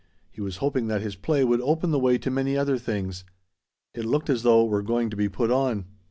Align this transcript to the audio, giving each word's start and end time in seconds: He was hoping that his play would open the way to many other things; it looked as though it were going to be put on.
He 0.31 0.41
was 0.41 0.57
hoping 0.57 0.87
that 0.87 1.03
his 1.03 1.15
play 1.15 1.43
would 1.43 1.61
open 1.61 1.91
the 1.91 1.99
way 1.99 2.17
to 2.17 2.31
many 2.31 2.57
other 2.57 2.79
things; 2.79 3.23
it 3.93 4.03
looked 4.03 4.31
as 4.31 4.41
though 4.41 4.65
it 4.65 4.69
were 4.69 4.81
going 4.81 5.11
to 5.11 5.15
be 5.15 5.29
put 5.29 5.51
on. 5.51 5.85